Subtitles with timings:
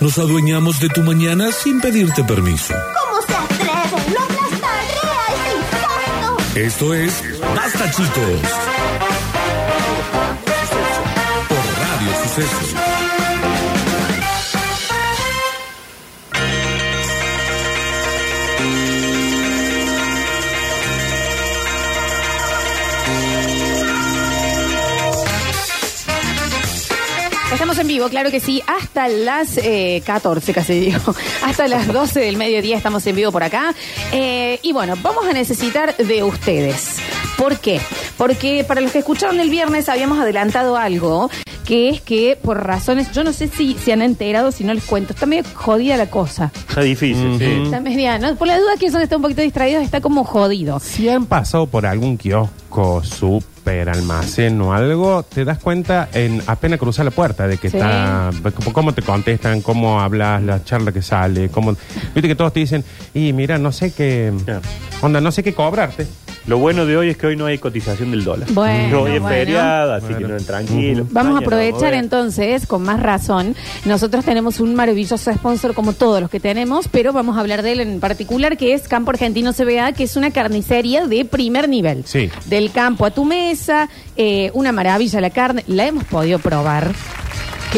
[0.00, 2.74] Nos adueñamos de tu mañana sin pedirte permiso.
[2.74, 4.14] ¿Cómo se atreven?
[4.14, 6.66] ¡Lo aplastaré a ese!
[6.66, 7.22] Esto es
[7.54, 8.40] Basta Chicos.
[11.48, 12.85] Por Radio Sucesos.
[27.66, 31.00] Estamos en vivo, claro que sí, hasta las eh, 14 casi digo,
[31.44, 33.74] hasta las 12 del mediodía estamos en vivo por acá.
[34.12, 36.98] Eh, y bueno, vamos a necesitar de ustedes.
[37.36, 37.80] ¿Por qué?
[38.16, 41.28] Porque para los que escucharon el viernes habíamos adelantado algo,
[41.64, 44.84] que es que por razones, yo no sé si se han enterado, si no les
[44.84, 46.52] cuento, está medio jodida la cosa.
[46.68, 47.62] Está difícil, sí.
[47.64, 48.36] Está media, ¿no?
[48.36, 50.78] Por la duda que son está un poquito distraídos, está como jodido.
[50.78, 56.78] Si han pasado por algún kiosco, súper, almacén o algo, te das cuenta en apenas
[56.78, 57.76] cruzar la puerta de que Sí.
[57.76, 58.30] está.
[58.54, 61.48] Cómo, cómo te contestan, cómo hablas, la charla que sale.
[61.48, 61.76] Cómo,
[62.14, 64.32] Viste que todos te dicen, y mira, no sé qué.
[64.44, 64.60] Claro.
[65.02, 66.06] Onda, no sé qué cobrarte.
[66.46, 68.48] Lo bueno de hoy es que hoy no hay cotización del dólar.
[68.52, 69.28] Bueno, hoy es bueno.
[69.36, 70.18] feriado, así Bueno.
[70.28, 71.06] que no tranquilo.
[71.10, 73.56] Vamos a aprovechar entonces, con más razón.
[73.84, 77.72] Nosotros tenemos un maravilloso sponsor como todos los que tenemos, pero vamos a hablar de
[77.72, 82.04] él en particular, que es Campo Argentino CBA, que es una carnicería de primer nivel.
[82.06, 82.30] Sí.
[82.44, 85.64] Del campo a tu mesa, eh, una maravilla la carne.
[85.66, 86.92] La hemos podido probar.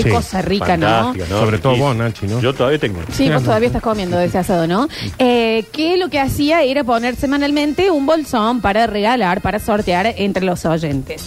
[0.02, 0.14] Qué Sí.
[0.14, 1.14] cosa rica, ¿no?
[1.28, 2.40] Sobre todo vos, Nachi, ¿no?
[2.40, 3.00] Yo todavía tengo.
[3.12, 4.88] Sí, vos todavía estás comiendo de ese asado, ¿no?
[5.18, 10.44] Eh, que lo que hacía era poner semanalmente un bolsón para regalar, para sortear entre
[10.44, 11.22] los oyentes.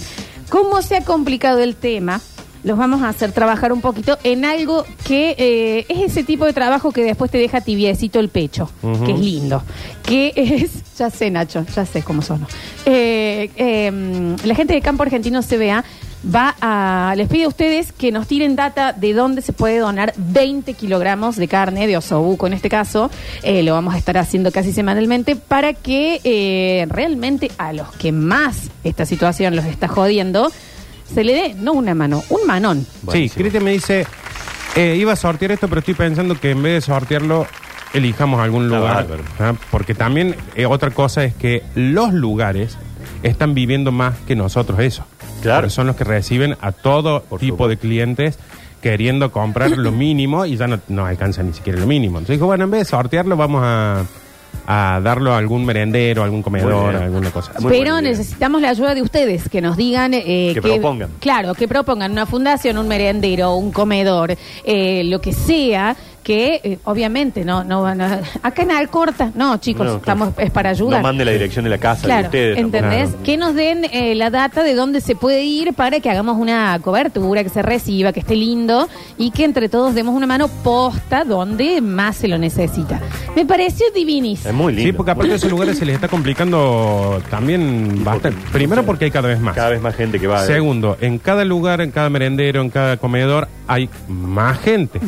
[0.50, 2.22] ¿Cómo se ha complicado el tema?
[2.64, 6.54] Los vamos a hacer trabajar un poquito en algo que eh, es ese tipo de
[6.54, 8.70] trabajo que después te deja tibiecito el pecho,
[9.06, 9.64] que es lindo.
[10.04, 12.46] Que es, ya sé, Nacho, ya sé cómo son.
[12.86, 15.84] Eh, eh, la gente de Campo Argentino CBA
[16.24, 20.14] va a, les pide a ustedes que nos tiren data de dónde se puede donar
[20.18, 23.10] 20 kilogramos de carne, de osobuco en este caso,
[23.44, 28.12] eh, lo vamos a estar haciendo casi semanalmente, para que eh, realmente a los que
[28.12, 30.52] más esta situación los está jodiendo,
[31.14, 32.86] se le dé, no una mano, un manón.
[33.12, 33.30] Sí.
[33.30, 34.06] Cristian me dice,
[34.76, 37.48] eh, iba a sortear esto, pero estoy pensando que en vez de sortearlo,
[37.94, 39.08] elijamos algún Está lugar.
[39.40, 39.54] ¿ah?
[39.70, 42.78] Porque también eh, otra cosa es que los lugares
[43.24, 45.04] están viviendo más que nosotros eso.
[45.42, 45.62] Claro.
[45.62, 47.70] Porque son los que reciben a todo Por tipo supuesto.
[47.70, 48.40] de clientes
[48.82, 52.18] queriendo comprar lo mínimo y ya no, no alcanza ni siquiera lo mínimo.
[52.20, 54.06] Entonces dijo, bueno, en vez de sortearlo, vamos a,
[54.68, 57.66] a darlo a algún merendero, a algún comedor, alguna cosa así.
[57.70, 60.14] Pero necesitamos la ayuda de ustedes, que nos digan...
[60.14, 61.10] eh, Que propongan.
[61.20, 66.78] Claro, que propongan una fundación, un merendero, un comedor, eh, lo que sea, que eh,
[66.86, 68.22] obviamente no, no van a...
[68.44, 70.24] Acá en Alcorta, no chicos, No, claro.
[70.26, 70.98] estamos, es para ayudar.
[71.00, 72.56] No mande la dirección de la casa de Claro, ustedes.
[72.58, 72.78] tampoco.
[72.78, 73.10] ¿entendés?
[73.10, 73.24] Claro.
[73.24, 76.78] Que nos den eh, la data de dónde se puede ir para que hagamos una
[76.80, 78.88] cobertura, que se reciba, que esté lindo
[79.18, 83.00] y que entre todos demos una mano posta donde más se lo necesita.
[83.36, 84.46] Me pareció divinis.
[84.46, 84.90] Es muy lindo.
[84.92, 88.38] Sí, porque aparte de esos lugares se les está complicando también bastante.
[88.52, 89.56] Primero porque hay cada vez más.
[89.56, 90.46] Cada vez más gente que va.
[90.46, 95.00] Segundo, en cada lugar, en cada merendero, en cada comedor, hay más gente.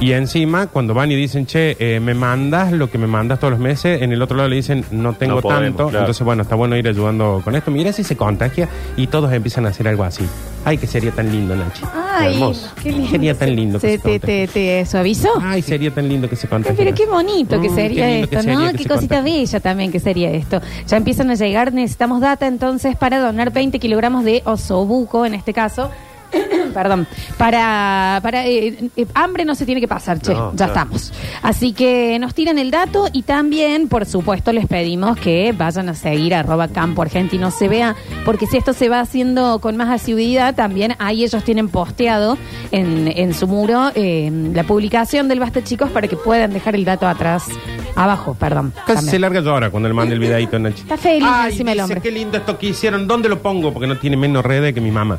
[0.00, 3.52] Y encima, cuando van y dicen, che, eh, me mandas lo que me mandas todos
[3.52, 5.84] los meses, en el otro lado le dicen, no tengo No podemos, tanto.
[5.88, 5.98] claro.
[6.00, 7.70] Entonces, bueno, está bueno ir ayudando con esto.
[7.70, 10.24] Mira si se contagia y todos empiezan a hacer algo así.
[10.64, 11.82] Ay, que sería tan lindo, Nachi.
[11.94, 12.70] Ay, hermoso.
[12.82, 13.10] qué lindo.
[13.10, 15.28] Sería tan lindo que ¿Se, se te, te, te suavizó?
[15.40, 16.76] Ay, sería tan lindo que se Ay, contagie.
[16.84, 18.70] pero qué bonito que Mm, sería qué lindo que esto, sería ¿no?
[18.72, 19.38] que Qué se cosita contagie.
[19.40, 20.60] bella también que sería esto.
[20.86, 25.52] Ya empiezan a llegar, necesitamos data entonces para donar 20 kilogramos de osobuco, en este
[25.54, 25.90] caso.
[26.74, 30.72] Perdón, para, para eh, eh, hambre no se tiene que pasar, che, No, ya claro.
[30.72, 31.12] estamos.
[31.42, 35.94] Así que nos tiran el dato y también, por supuesto, les pedimos que vayan a
[35.94, 40.54] seguir arroba campo argentino se vea, porque si esto se va haciendo con más asiduidad,
[40.54, 42.38] también ahí ellos tienen posteado
[42.70, 46.84] en, en su muro eh, la publicación del Basta Chicos para que puedan dejar el
[46.84, 47.44] dato atrás,
[47.96, 48.72] abajo, perdón.
[48.86, 49.10] Casi también.
[49.10, 50.82] se larga llora cuando le manda el videito, Nachi.
[50.82, 52.00] Está feliz Ay, encima el dice, hombre.
[52.00, 53.08] qué lindo esto que hicieron.
[53.08, 53.72] ¿Dónde lo pongo?
[53.72, 55.18] Porque no tiene menos redes que mi mamá.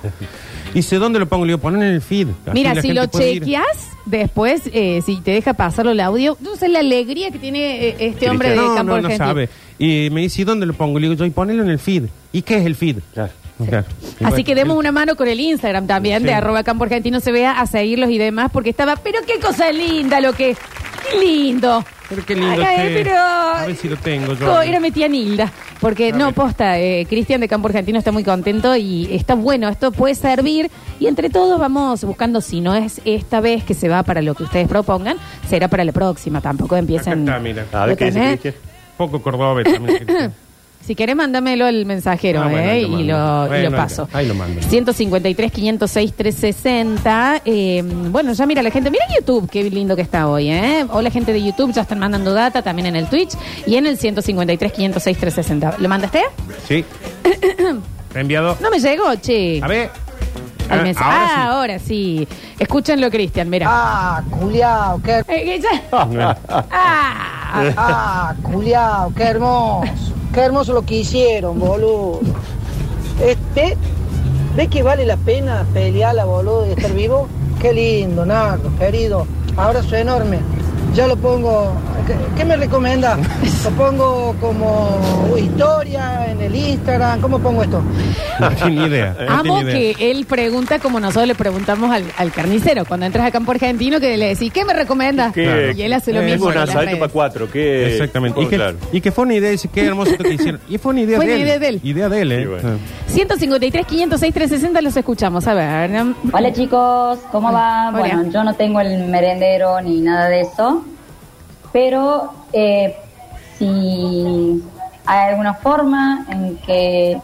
[0.73, 1.45] Dice, ¿dónde lo pongo?
[1.45, 2.27] Le digo, ponen en el feed.
[2.45, 3.39] Así Mira, la si gente lo puede ir.
[3.39, 7.87] chequeas, después, eh, si te deja pasarlo el audio, tú sabes la alegría que tiene
[7.89, 9.27] eh, este hombre de no, Campo no, no Argentino.
[9.27, 9.49] sabe.
[9.79, 10.99] Y me dice, ¿y dónde lo pongo?
[10.99, 12.03] Le digo, yo, y ponelo en el feed.
[12.31, 12.97] ¿Y qué es el feed?
[13.13, 13.31] Claro.
[13.69, 13.85] Claro.
[14.19, 17.19] Y Así bueno, que demos una mano con el Instagram también, de arroba Campo Argentino
[17.19, 20.55] se vea a seguirlos y demás, porque estaba, pero qué cosa linda lo que,
[21.11, 21.85] qué lindo.
[22.11, 24.45] Pero qué lindo Ay, que- pero- A ver si lo tengo yo.
[24.45, 25.49] Co- Era mi tía Nilda,
[25.79, 29.93] porque no, posta, eh, Cristian de Campo Argentino está muy contento y está bueno, esto
[29.93, 30.69] puede servir
[30.99, 34.35] y entre todos vamos buscando, si no es esta vez que se va para lo
[34.35, 35.15] que ustedes propongan,
[35.49, 37.13] será para la próxima, tampoco empiecen...
[37.13, 37.65] Acá está, mira.
[37.71, 38.39] A ver ¿Lo qué dice tenés?
[38.41, 38.55] Cristian.
[38.97, 40.05] Poco cordobés también.
[40.85, 42.69] Si querés, mándamelo el mensajero, Ah, bueno, ¿eh?
[42.71, 43.39] ahí y, lo mando.
[43.41, 44.09] lo, y Bueno, lo paso.
[44.11, 44.61] ahí lo mando.
[44.61, 47.41] 153, 506, 360.
[47.45, 48.89] Eh, bueno, ya mira la gente.
[48.89, 50.85] Mira YouTube, qué lindo que está hoy, ¿eh?
[50.89, 53.31] Hola, gente de YouTube, ya están mandando data también en el Twitch
[53.67, 55.75] y en el 153, 506, 360.
[55.81, 56.23] ¿Lo mandaste?
[56.67, 56.83] Sí.
[58.15, 58.57] Enviado.
[58.59, 59.61] No me llegó, che.
[59.63, 59.89] A ver.
[60.69, 61.09] Al Ah, mensaje.
[61.09, 62.27] ahora ah, ahora sí.
[62.57, 63.67] Escúchenlo, Cristian, mira.
[63.69, 65.83] Ah, culiao, qué, Eh, que ya-
[66.71, 67.63] Ah.
[67.77, 70.13] ah, culiao, qué hermoso.
[70.33, 72.21] Qué hermoso lo que hicieron, boludo.
[73.21, 73.75] Este,
[74.55, 77.27] ¿ves que vale la pena pelearla, boludo, y estar vivo?
[77.61, 79.27] Qué lindo, Nardo, querido.
[79.57, 80.39] Abrazo enorme.
[80.93, 81.71] Ya lo pongo.
[82.05, 83.17] ¿Qué, qué me recomienda?
[83.63, 87.21] Lo pongo como historia en el Instagram.
[87.21, 87.81] ¿Cómo pongo esto?
[88.39, 89.15] No tiene ni idea.
[89.27, 89.93] no Amo tiene idea.
[89.95, 93.99] que él pregunta como nosotros le preguntamos al, al carnicero cuando entras a campo argentino
[93.99, 95.31] que le decís, ¿qué me recomiendas?
[95.31, 95.73] ¿Qué?
[95.77, 96.37] Y él hace lo Eh, mismo.
[96.37, 96.99] Tengo un en las asadito redes.
[96.99, 97.49] para cuatro.
[97.51, 97.91] ¿qué?
[97.93, 98.39] Exactamente.
[98.39, 98.77] Oh, Y que, claro.
[98.91, 100.59] y que fue una idea, dice, qué hermoso esto que hicieron.
[100.67, 101.47] Y fue una idea Fue de una él.
[101.47, 101.79] idea de él.
[101.83, 102.41] Idea de él, ¿eh?
[102.41, 102.79] Sí, bueno.
[103.05, 105.47] 153, 506, 360 los escuchamos.
[105.47, 105.91] A ver.
[106.33, 107.89] Hola chicos, ¿cómo va?
[107.89, 107.99] Hola.
[107.99, 110.80] Bueno, yo no tengo el merendero ni nada de eso,
[111.71, 112.97] pero eh,
[113.57, 114.63] si
[115.05, 117.19] hay alguna forma en que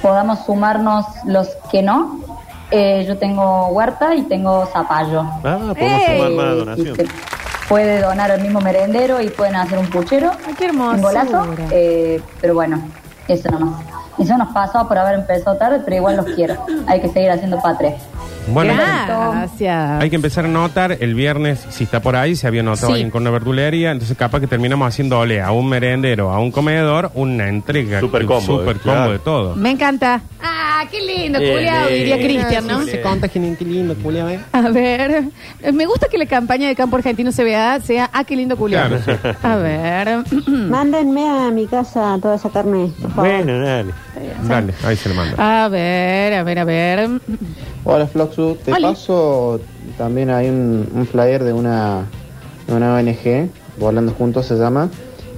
[0.00, 2.18] podamos sumarnos los que no,
[2.70, 5.22] eh, yo tengo huerta y tengo zapallo.
[5.44, 5.76] Ah, podemos
[6.08, 6.20] ¡Ey!
[6.20, 6.96] sumar Eh, donación.
[6.96, 7.06] se
[7.68, 10.96] puede donar al mismo merendero y pueden hacer un puchero, Ay, qué hermosura.
[10.96, 12.80] un golazo, eh, pero bueno,
[13.28, 13.82] eso nomás.
[14.18, 16.56] Eso nos pasó por haber empezado tarde, pero igual los quiero.
[16.86, 17.96] Hay que seguir haciendo patria.
[18.48, 20.02] Bueno, Gracias.
[20.02, 22.92] hay que empezar a notar el viernes, si está por ahí, se había notado Sí.
[22.94, 27.10] alguien con una verdulería, entonces capaz que terminamos haciéndole a un merendero, a un comedor,
[27.14, 28.98] una entrega Súper que- cómodo, súper claro.
[28.98, 29.56] cómodo de todo.
[29.56, 30.20] Me encanta.
[30.82, 32.16] Ah, qué lindo, Bien, culiao, diría.
[32.18, 32.84] Cristian, ¿no?
[32.84, 34.40] Se contagien, qué lindo, culiao, ¿eh?
[34.50, 35.28] A ver,
[35.62, 38.56] eh, me gusta que la campaña de campo argentino se vea, sea, ah, qué lindo
[38.56, 38.74] sí.
[39.42, 40.24] A ver.
[40.48, 43.30] Mándenme a mi casa toda esa carne, por favor.
[43.30, 43.92] Bueno, dale.
[44.48, 45.64] Dale, ahí se le manda.
[45.64, 47.10] A ver, a ver, a ver.
[47.84, 48.88] Hola Floxu, te Hola.
[48.88, 49.60] paso
[49.96, 52.06] también hay un, un flyer de una,
[52.66, 54.88] de una ONG, Volando Juntos se llama,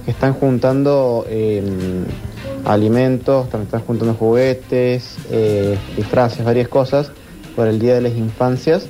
[0.05, 1.63] que están juntando eh,
[2.65, 7.11] alimentos, también están juntando juguetes, eh, disfraces, varias cosas
[7.55, 8.87] por el Día de las Infancias.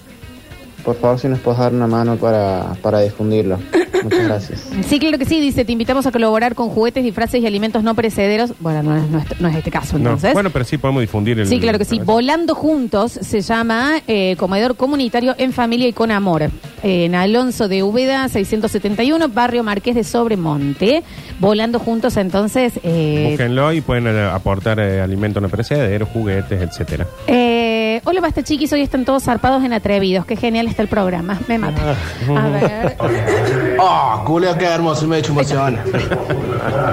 [0.84, 3.60] Por favor, si nos puedes dar una mano para, para difundirlo.
[4.06, 4.68] Muchas gracias.
[4.88, 7.94] Sí, claro que sí, dice, te invitamos a colaborar con juguetes, disfraces y alimentos no
[7.96, 8.54] perecederos.
[8.60, 10.34] Bueno, no es, no es- no es este caso, No, entonces.
[10.34, 11.48] Bueno, pero sí podemos difundir el.
[11.48, 12.00] Sí, claro que sí.
[12.00, 16.50] Volando Juntos se llama eh, Comedor Comunitario en Familia y con Amor.
[16.84, 21.04] En Alonso de Úbeda, 671, Barrio Marqués de Sobremonte.
[21.40, 22.74] Volando Juntos, entonces.
[22.84, 27.08] eh, Búsquenlo y pueden eh, aportar eh, alimentos no perecederos, juguetes, etcétera.
[27.28, 27.55] eh,
[28.06, 30.26] hola, basta chiquis, hoy están todos zarpados en atrevidos.
[30.26, 31.38] Qué genial está el programa.
[31.48, 31.96] Me mata.
[32.36, 32.98] A ver.
[33.78, 35.78] Oh, culeo, qué hermoso, me he hecho emoción.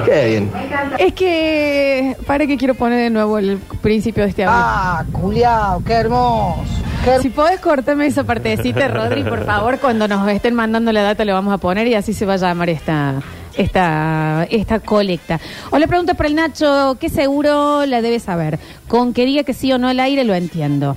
[0.05, 0.50] qué bien.
[0.99, 2.17] Es que.
[2.26, 4.59] Para que quiero poner de nuevo el principio de este audio.
[4.59, 6.62] Ah, culiao, qué hermoso.
[7.05, 11.25] Qué Si podés cortarme esa partecita, Rodri, por favor, cuando nos estén mandando la data
[11.25, 13.20] le vamos a poner y así se va a llamar esta,
[13.56, 15.40] esta, esta colecta.
[15.70, 18.58] O la pregunta para el Nacho, ¿qué seguro la debe saber?
[18.88, 20.96] Con que diga que sí o no al aire lo entiendo.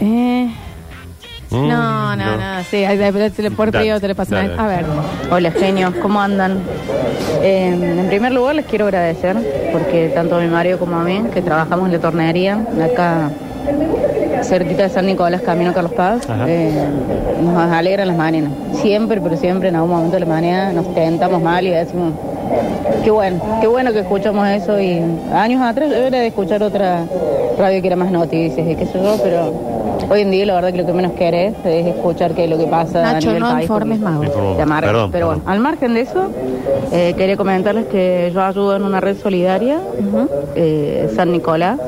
[0.00, 0.50] Eh,
[1.50, 2.36] Mm, no, no, no.
[2.36, 2.84] no, sí,
[3.56, 4.34] por privado te le paso.
[4.36, 4.54] dale.
[4.56, 4.84] A ver.
[5.32, 6.60] Hola genios, ¿cómo andan?
[7.42, 9.36] Eh, en primer lugar les quiero agradecer
[9.72, 13.30] porque tanto a mi marido como a mí, que trabajamos en la tornería, acá
[14.42, 16.72] cerquita de San Nicolás, Camino Carlos Paz, eh,
[17.42, 18.52] nos alegran las mañanas.
[18.74, 22.12] Siempre, pero siempre en algún momento de la mañana nos tentamos mal y decimos,
[23.04, 25.00] qué bueno, qué bueno que escuchamos eso y
[25.32, 27.04] años atrás yo era de escuchar otra
[27.58, 29.52] radio que era más noticias y qué sé yo, pero
[30.08, 32.58] hoy en día la verdad que lo que menos querés es escuchar qué es lo
[32.58, 33.62] que pasa a Nacho, nivel no país.
[33.64, 34.18] informes más.
[34.20, 35.10] Pero perdón.
[35.10, 36.30] bueno, al margen de eso,
[36.92, 39.78] eh, quería comentarles que yo ayudo en una red solidaria,
[40.56, 41.78] eh, San Nicolás,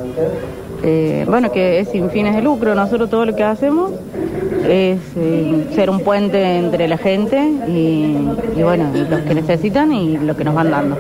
[0.83, 2.75] eh, bueno, que es sin fines de lucro.
[2.75, 3.93] Nosotros todo lo que hacemos
[4.69, 8.17] es eh, ser un puente entre la gente y,
[8.62, 10.99] bueno, los que necesitan y lo que nos van dando.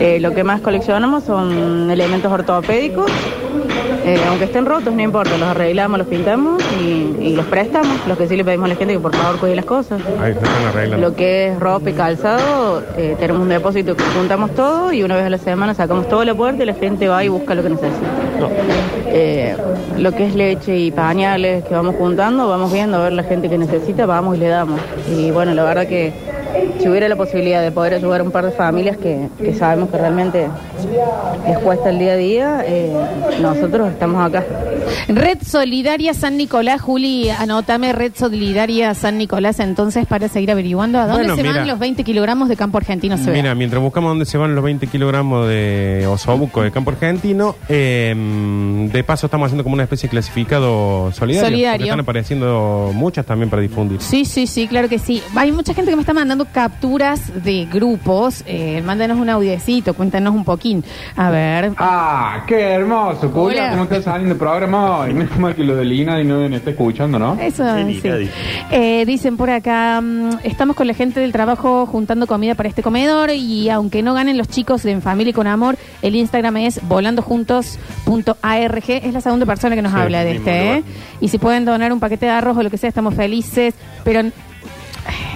[0.00, 3.10] Eh, lo que más coleccionamos son elementos ortopédicos.
[4.04, 8.06] Eh, aunque estén rotos, no importa, los arreglamos, los pintamos y, y los prestamos.
[8.06, 10.00] Lo que sí le pedimos a la gente que por favor cuide las cosas.
[10.20, 11.08] Ahí se están arreglando.
[11.08, 15.16] Lo que es ropa y calzado, eh, tenemos un depósito que juntamos todo y una
[15.16, 17.62] vez a la semana sacamos toda la puerta y la gente va y busca lo
[17.62, 18.06] que necesita.
[19.06, 19.56] Eh,
[19.96, 23.48] lo que es leche y pañales que vamos juntando, vamos viendo a ver la gente
[23.48, 24.80] que necesita, vamos y le damos.
[25.10, 26.12] Y bueno, la verdad que
[26.78, 29.90] si hubiera la posibilidad de poder ayudar a un par de familias que, que sabemos
[29.90, 30.48] que realmente
[31.46, 32.92] les cuesta el día a día, eh,
[33.40, 34.44] nosotros estamos acá.
[35.08, 41.06] Red Solidaria San Nicolás, Juli, anótame Red Solidaria San Nicolás entonces para seguir averiguando a
[41.06, 41.56] dónde Bueno, se mira.
[41.58, 43.36] van los 20 kilogramos de campo argentino se ve.
[43.36, 48.14] Mira, mientras buscamos dónde se van los 20 kilogramos de osobuco de campo argentino, eh,
[48.92, 51.48] de paso estamos haciendo como una especie de clasificado solidario.
[51.48, 51.86] Solidario.
[51.86, 54.00] Están apareciendo muchas también para difundir.
[54.00, 55.22] Sí, sí, sí, claro que sí.
[55.34, 58.42] Hay mucha gente que me está mandando capturas de grupos.
[58.46, 60.84] Eh, mándenos un audiecito, cuéntanos un poquín.
[61.16, 61.72] A ver.
[61.78, 63.28] Ah, qué hermoso.
[63.30, 65.14] Julia, que no está saliendo el programa hoy.
[65.24, 67.36] Menos mal que lo de Lina y no me está escuchando, ¿no?
[67.40, 68.00] Eso, sí.
[68.70, 72.82] Eh, dicen por acá, mm, estamos con la gente del trabajo juntando comida para este
[72.82, 76.56] comedor y aunque no ganen los chicos de En Familia y con Amor, el Instagram
[76.58, 78.84] es volandojuntos.arg.
[78.90, 80.74] Es la segunda persona que nos Sí, habla de este.
[80.74, 80.84] ¿eh?
[81.20, 83.74] Y si pueden donar un paquete de arroz o lo que sea, estamos felices.
[84.04, 84.20] Pero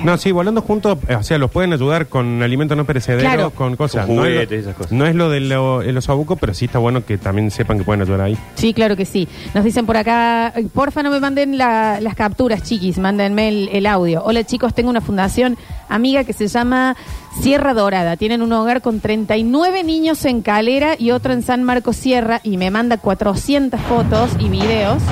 [0.04, 3.50] No, sí, volando juntos, eh, o sea, los pueden ayudar con alimentos no perecederos, Claro.
[3.50, 4.06] con cosas.
[4.06, 4.92] Con no, es juguetes, lo, esas cosas.
[4.92, 8.02] no es lo del el osobuco, pero sí está bueno que también sepan que pueden
[8.02, 8.38] ayudar ahí.
[8.54, 9.26] Sí, claro que sí.
[9.54, 13.68] Nos dicen por acá, "Ay, porfa no me manden la- las capturas, chiquis, mándenme el,
[13.72, 14.22] el audio.
[14.24, 15.56] Hola chicos, tengo una fundación
[15.88, 16.96] amiga que se llama
[17.40, 18.16] Sierra Dorada.
[18.16, 22.56] Tienen un hogar con 39 niños en Calera y otro en San Marcos Sierra y
[22.56, 25.02] me manda 400 fotos y videos.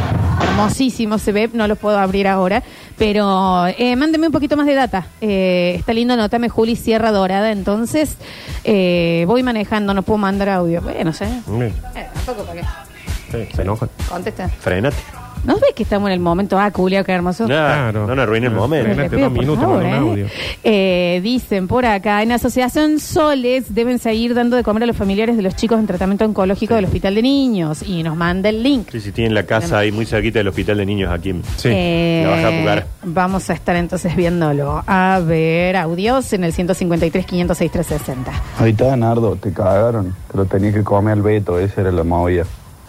[0.43, 2.62] Hermosísimo se ve, no los puedo abrir ahora,
[2.99, 5.07] pero eh, mándenme un poquito más de data.
[5.21, 8.17] Eh, está lindo, anótame Juli Sierra Dorada, entonces
[8.65, 10.81] eh, voy manejando, no puedo mandar audio.
[10.83, 11.26] Bueno, no sé.
[11.47, 11.73] Mm, Eh,
[12.15, 12.67] tampoco para qué.
[13.49, 13.91] sí, se enojan.
[14.09, 14.49] Contesta.
[14.49, 14.97] Frenate.
[15.47, 16.59] ¿No ves que estamos en el momento?
[16.59, 17.47] Ah, Julio, qué hermoso.
[17.47, 18.07] Claro.
[18.07, 18.87] No, no arruine el momento.
[18.95, 19.97] Frenate Les pido, dos por minutos, favor, un ¿eh?
[19.97, 20.26] audio.
[20.65, 25.37] Eh, dicen por acá, en Asociación Soles deben seguir dando de comer a los familiares
[25.37, 27.83] de los chicos en tratamiento oncológico del Hospital de Niños.
[27.83, 28.88] Y nos manda el link.
[28.91, 31.33] Sí, sí, tienen la casa ahí muy cerquita del hospital de niños aquí.
[31.57, 31.69] Sí.
[31.73, 32.87] Eh, La Baja Pucara.
[33.05, 34.83] vamos a estar entonces viéndolo.
[34.87, 38.33] A ver, audios en el 153 506 360.
[38.59, 40.15] Ahí está, Nardo, te cagaron.
[40.31, 42.45] Te lo tenías que comer al Beto, esa era la movida.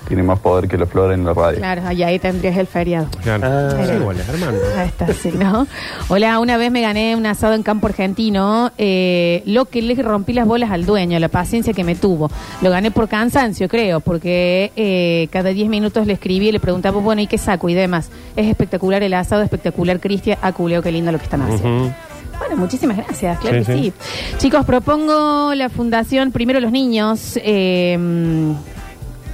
[0.07, 1.57] Tiene más poder que la flor en la radio.
[1.57, 3.07] Claro, y ahí tendrías el feriado.
[3.23, 3.43] Claro.
[3.45, 3.83] Ah.
[3.85, 4.61] Sí, igual, Armando.
[4.77, 5.67] Ahí está, sí, ¿no?
[6.07, 8.71] Hola, una vez me gané un asado en campo argentino.
[8.77, 12.31] eh, lo que le rompí las bolas al dueño, la paciencia que me tuvo.
[12.61, 16.99] Lo gané por cansancio, creo, porque eh, cada 10 minutos le escribí y le preguntaba,
[17.01, 17.67] bueno, ¿y qué saco?
[17.67, 18.09] Y demás.
[18.37, 20.37] Es espectacular el asado, espectacular Cristian.
[20.41, 21.93] Ah, culeo, qué lindo lo que están haciendo.
[22.39, 23.93] Bueno, muchísimas gracias, claro Sí, que sí.
[23.99, 24.37] sí.
[24.37, 27.37] Chicos, propongo la fundación Primero los Niños.
[27.43, 27.97] eh,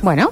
[0.01, 0.32] bueno,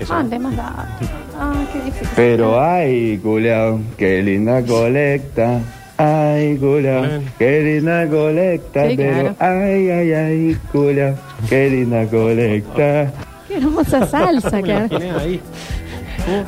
[0.00, 0.14] Eso.
[0.14, 1.08] mande más datos.
[1.38, 2.08] Ah, qué difícil.
[2.16, 5.60] Pero ay, culiao, qué linda colecta.
[5.98, 7.04] Ay, culiao,
[7.38, 8.88] qué linda colecta.
[8.88, 9.36] Sí, pero claro.
[9.38, 11.14] ay, ay, ay, culiao,
[11.50, 13.12] qué linda colecta.
[13.46, 15.40] Qué hermosa salsa, que ahí.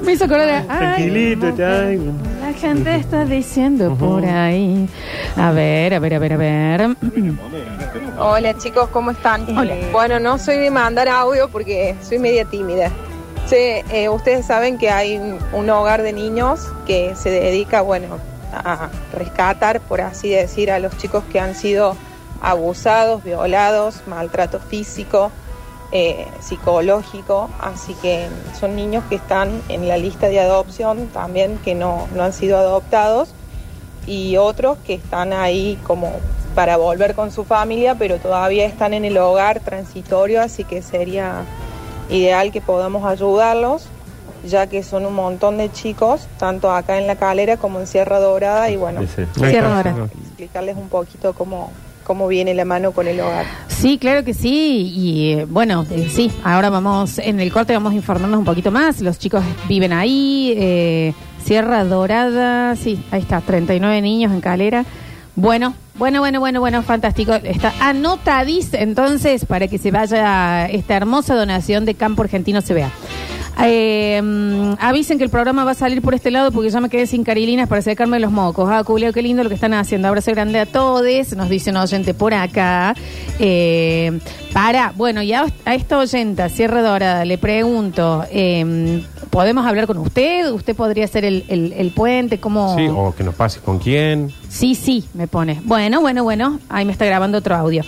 [0.02, 0.64] me hizo acordar.
[0.64, 2.00] Tranquilito, ay.
[2.40, 4.88] La gente está diciendo por ahí.
[5.36, 6.96] A ver, a ver, a ver, a ver.
[8.18, 9.42] Hola chicos, ¿cómo están?
[9.58, 9.74] Hola.
[9.92, 12.90] Bueno, no soy de mandar audio porque soy media tímida.
[13.48, 15.18] Che, eh, ustedes saben que hay
[15.52, 18.18] un hogar de niños que se dedica, bueno,
[18.52, 21.96] a rescatar, por así decir, a los chicos que han sido
[22.40, 25.30] abusados, violados, maltrato físico,
[25.92, 27.48] eh, psicológico.
[27.60, 32.24] Así que son niños que están en la lista de adopción también, que no, no
[32.24, 33.30] han sido adoptados
[34.06, 36.12] y otros que están ahí como
[36.54, 41.44] para volver con su familia, pero todavía están en el hogar transitorio, así que sería
[42.10, 43.84] ideal que podamos ayudarlos,
[44.46, 48.18] ya que son un montón de chicos, tanto acá en La Calera como en Sierra
[48.18, 49.94] Dorada, y bueno, ahora.
[50.12, 51.70] sí, explicarles un poquito cómo,
[52.04, 53.46] cómo viene la mano con el hogar.
[53.68, 54.92] Sí, claro que sí.
[54.94, 58.70] Y eh, bueno, eh, sí, ahora vamos, en el corte vamos a informarnos un poquito
[58.70, 59.00] más.
[59.00, 64.84] Los chicos viven ahí, eh, Sierra Dorada, sí, ahí está, 39 niños en Calera.
[65.34, 67.32] Bueno, bueno, bueno, bueno, bueno, fantástico.
[67.34, 72.90] Está anotadís entonces para que se vaya esta hermosa donación de Campo Argentino vea.
[73.64, 76.88] Eh, mm, avisen que el programa va a salir por este lado porque ya me
[76.88, 78.68] quedé sin carilinas para secarme los mocos.
[78.70, 80.08] Ah, Julio, qué lindo lo que están haciendo.
[80.08, 81.02] Abrazo grande a todos.
[81.36, 82.94] Nos dice un oyente por acá.
[83.38, 84.18] Eh,
[84.52, 90.50] para, bueno, ya a esta oyenta, Sierra Dorada, le pregunto, eh, ¿podemos hablar con usted?
[90.52, 92.38] ¿Usted podría ser el, el- el puente?
[92.40, 92.76] ¿Cómo?
[92.76, 94.30] Sí, o que nos pase con quién.
[94.48, 95.60] Sí, sí, me pone.
[95.64, 96.58] Bueno, bueno, bueno.
[96.68, 97.82] Ahí me está grabando otro audio.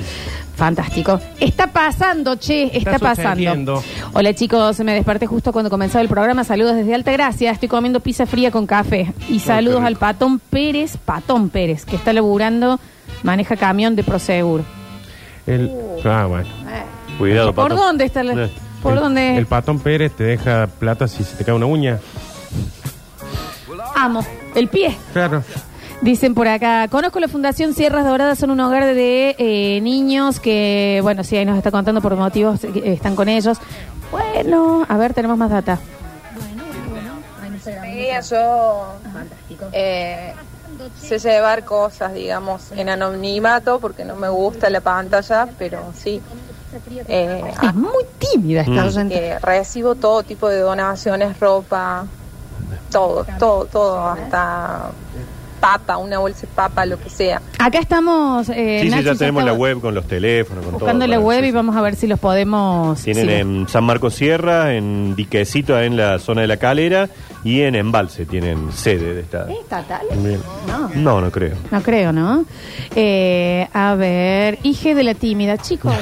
[0.56, 1.18] Fantástico.
[1.40, 3.30] Está pasando, che, está, Está pasando.
[3.32, 3.82] sucediendo.
[4.12, 6.44] Hola chicos, me desperté justo cuando comenzaba el programa.
[6.44, 7.50] Saludos desde Altagracia.
[7.50, 9.12] Estoy comiendo pizza fría con café.
[9.28, 9.86] Y saludos rico.
[9.88, 12.78] al Patón Pérez, Patón Pérez, que está laburando,
[13.24, 14.62] maneja camión de Prosegur.
[15.46, 15.70] El,
[16.04, 16.48] ah, bueno.
[17.18, 18.50] Cuidado, ¿Por dónde está la- Eh.
[18.82, 19.36] ¿Por el, dónde?
[19.36, 21.98] El patón Pérez te deja plata si se te cae una uña.
[23.96, 24.24] Amo.
[24.54, 24.96] El pie.
[25.12, 25.42] Claro.
[26.02, 31.00] Dicen por acá, conozco la Fundación Sierras Doradas, son un hogar de eh, niños que,
[31.02, 33.58] bueno, sí, ahí nos está contando por motivos que están con ellos.
[34.10, 35.78] Bueno, a ver, tenemos más data.
[38.30, 38.94] yo
[39.72, 40.34] eh,
[41.00, 46.20] sé llevar cosas, digamos, en anonimato porque no me gusta la pantalla, pero sí.
[47.08, 49.38] Eh, Es muy tímida esta que oyente.
[49.38, 52.04] recibo todo tipo de donaciones, ropa,
[52.90, 54.90] todo, todo, todo, hasta
[55.64, 57.40] papa, una bolsa de papa, lo que sea.
[57.58, 58.50] Acá estamos.
[58.50, 61.14] Eh, Sí, sí, Nachi ya tenemos la web con los teléfonos, con Buscando todo.
[61.14, 61.54] la web sí, y sí.
[61.54, 63.00] vamos a ver si los podemos.
[63.00, 63.32] Tienen sí.
[63.32, 67.08] en San Marcos Sierra, en Diquecito, en la zona de la calera,
[67.44, 69.50] y en Embalse tienen sede de esta.
[69.50, 70.06] ¿Es estatal?
[70.18, 70.40] Bien.
[70.68, 70.90] No.
[70.94, 71.54] No, no creo.
[71.70, 72.44] No creo, ¿no?
[72.94, 75.94] Eh, a ver, hije de la tímida, chicos.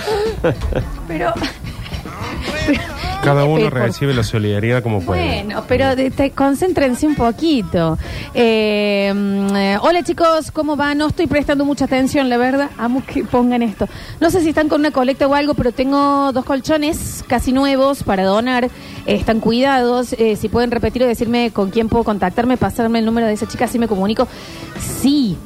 [1.07, 1.33] Pero.
[3.23, 5.45] Cada uno Pero- recibe la solidaridad como puede.
[5.45, 7.97] Bueno, pero de- te- concéntrense un poquito.
[8.35, 10.95] Eh, mm, eh, hola chicos, ¿cómo va?
[10.97, 12.71] No estoy prestando mucha atención, la verdad.
[12.79, 13.89] Amo que pongan esto.
[14.21, 18.03] No sé si están con una colecta o algo, pero tengo dos colchones casi nuevos
[18.03, 18.65] para donar.
[18.65, 18.71] Eh,
[19.07, 20.15] están cuidados.
[20.15, 23.47] Eh, si pueden repetir o decirme con quién puedo contactarme, pasarme el número de esa
[23.47, 24.27] chica, así me comunico.
[25.01, 25.37] Sí.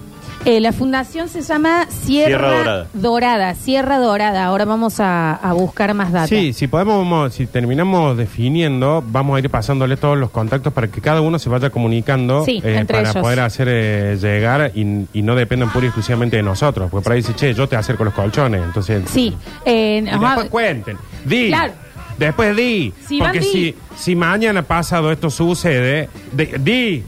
[0.49, 2.87] Eh, la fundación se llama Sierra, Sierra Dorada.
[2.95, 4.45] Dorada, Sierra Dorada.
[4.45, 6.29] Ahora vamos a, a buscar más datos.
[6.29, 10.87] Sí, si podemos, vamos- si terminamos definiendo, vamos a ir pasándole todos los contactos para
[10.87, 13.23] que cada uno se vaya comunicando Sí, eh, entre para ellos.
[13.23, 16.91] poder hacer eh, llegar y, y no dependan pura y exclusivamente de nosotros.
[16.93, 18.63] Porque por ahí dice, che, yo te acerco los colchones.
[18.63, 19.37] Entonces, Sí.
[19.65, 20.27] eh, y ajá.
[20.27, 20.97] después cuenten.
[21.25, 21.49] Di.
[21.49, 21.73] Claro.
[22.19, 22.95] Después di.
[23.11, 23.47] Van, porque di.
[23.47, 27.03] si, si mañana pasado esto sucede, de- di.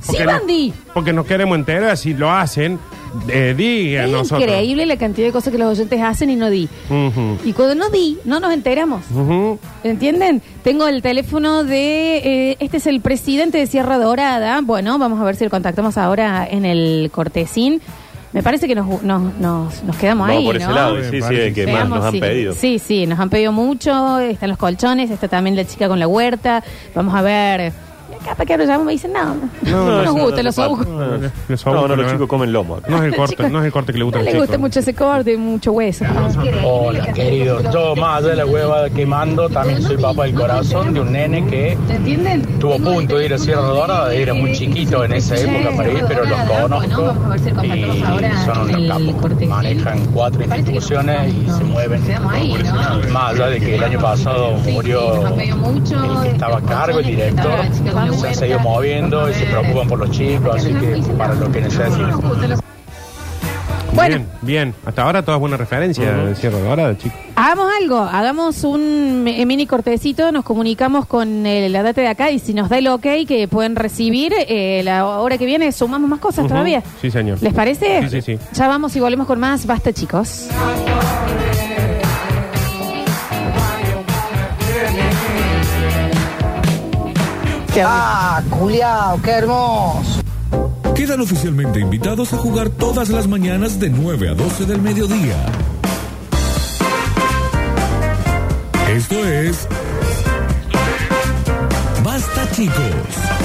[0.00, 0.92] Sí, no-.
[0.94, 2.78] Porque nos queremos enterar, si lo hacen,
[3.28, 4.42] eh, di a Es nosotros.
[4.42, 6.68] increíble la cantidad de cosas que los oyentes hacen y no di.
[6.88, 7.38] Ujú.
[7.44, 9.02] Y cuando no di, no nos enteramos.
[9.10, 9.58] Ujú.
[9.84, 10.40] ¿Entienden?
[10.62, 12.18] Tengo el teléfono de...
[12.52, 14.60] eh, este es el presidente de Sierra Dorada.
[14.62, 17.80] Bueno, vamos a ver si lo contactamos ahora en el cortesín.
[18.32, 20.72] Me parece que nos, nos, nos, nos quedamos Vamos ahí, por ese ¿no?
[20.74, 22.52] lado, sí, sí, el que que más Veamos nos han si- pedido.
[22.52, 24.18] Sí, sí, nos han pedido mucho.
[24.18, 26.62] Están los colchones, está también la chica con la huerta.
[26.94, 27.72] Vamos a ver...
[28.36, 30.56] Para que ahora me dicen, no, no, no nos gusta no los.
[31.48, 32.12] Los No, no, los ¿no?
[32.12, 32.78] chicos comen lomo.
[32.88, 34.24] No es el Los corte, chicos- no es el corte que le gusta No a
[34.24, 34.60] los le gusta chicos.
[34.60, 36.04] mucho ese corte, mucho hueso.
[36.64, 37.60] Hola, querido.
[37.72, 41.12] Yo, más allá de la hueva que mando, también soy papá del corazón de un
[41.12, 42.42] nene que ¿Entienden?
[42.58, 46.04] tuvo punto de ir a Sierra Dorada, era muy chiquito en esa época para ir,
[46.06, 47.14] pero los conozco
[47.64, 48.02] y
[48.44, 49.48] son unos capos.
[49.48, 52.02] Manejan cuatro instituciones y se mueven.
[53.12, 57.52] Más allá de que el año pasado murió el que estaba a cargo, el director,
[58.18, 61.60] se han seguido moviendo y se preocupan por los chicos, así que para lo que
[61.60, 62.10] necesiten.
[63.94, 64.16] Bueno.
[64.16, 64.74] Bien, bien.
[64.86, 67.18] Hasta ahora todas buenas referencias de Sierra Dorada, chicos.
[67.34, 72.30] Hagamos algo, hagamos un mi- mini cortecito, nos comunicamos con eh, la data de acá
[72.30, 76.08] y si nos da el ok que pueden recibir, eh, la hora que viene sumamos
[76.08, 76.82] más cosas todavía.
[77.00, 77.42] Sí, señor.
[77.42, 78.02] ¿Les parece?
[78.02, 78.38] Sí, sí, sí.
[78.52, 79.66] Ya vamos y volvemos con más.
[79.66, 80.48] Basta, chicos.
[87.84, 90.20] Ah, culiao, qué hermoso.
[90.94, 95.36] Quedan oficialmente invitados a jugar todas las mañanas de 9 a 12 del mediodía.
[98.88, 99.68] Esto es...
[102.02, 103.37] Basta chicos.